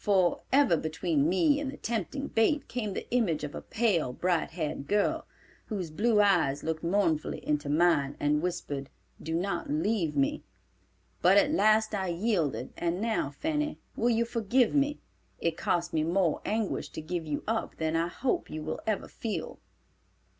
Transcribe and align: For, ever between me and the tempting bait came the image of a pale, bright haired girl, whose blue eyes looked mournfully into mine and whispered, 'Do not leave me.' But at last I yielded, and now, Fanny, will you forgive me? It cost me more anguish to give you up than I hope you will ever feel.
For, 0.03 0.41
ever 0.51 0.77
between 0.77 1.29
me 1.29 1.59
and 1.59 1.71
the 1.71 1.77
tempting 1.77 2.29
bait 2.29 2.67
came 2.67 2.95
the 2.95 3.07
image 3.11 3.43
of 3.43 3.53
a 3.53 3.61
pale, 3.61 4.11
bright 4.13 4.49
haired 4.49 4.87
girl, 4.87 5.27
whose 5.67 5.91
blue 5.91 6.19
eyes 6.19 6.63
looked 6.63 6.83
mournfully 6.83 7.37
into 7.47 7.69
mine 7.69 8.17
and 8.19 8.41
whispered, 8.41 8.89
'Do 9.21 9.35
not 9.35 9.69
leave 9.69 10.17
me.' 10.17 10.43
But 11.21 11.37
at 11.37 11.51
last 11.51 11.93
I 11.93 12.07
yielded, 12.07 12.73
and 12.75 12.99
now, 12.99 13.29
Fanny, 13.29 13.77
will 13.95 14.09
you 14.09 14.25
forgive 14.25 14.73
me? 14.73 14.99
It 15.37 15.55
cost 15.55 15.93
me 15.93 16.03
more 16.03 16.41
anguish 16.45 16.89
to 16.93 17.01
give 17.03 17.27
you 17.27 17.43
up 17.47 17.77
than 17.77 17.95
I 17.95 18.07
hope 18.07 18.49
you 18.49 18.63
will 18.63 18.79
ever 18.87 19.07
feel. 19.07 19.59